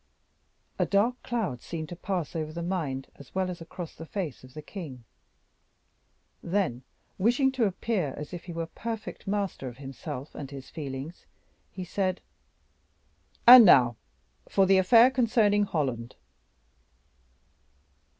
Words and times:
A 0.79 0.85
dark 0.87 1.21
cloud 1.21 1.61
seemed 1.61 1.89
to 1.89 1.95
pass 1.95 2.35
over 2.35 2.51
the 2.51 2.63
mind 2.63 3.11
as 3.17 3.35
well 3.35 3.51
as 3.51 3.61
across 3.61 3.93
the 3.93 4.07
face 4.07 4.43
of 4.43 4.55
the 4.55 4.61
king; 4.63 5.03
then, 6.41 6.81
wishing 7.19 7.51
to 7.51 7.65
appear 7.65 8.15
as 8.17 8.33
if 8.33 8.45
he 8.45 8.51
were 8.51 8.65
perfect 8.65 9.27
master 9.27 9.67
of 9.67 9.77
himself 9.77 10.33
and 10.33 10.49
his 10.49 10.71
feelings, 10.71 11.27
he 11.71 11.83
said, 11.83 12.19
"And 13.45 13.63
now 13.63 13.95
for 14.49 14.65
the 14.65 14.79
affair 14.79 15.11
concerning 15.11 15.65
Holland." 15.65 16.15